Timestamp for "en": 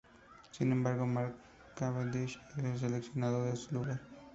3.47-3.55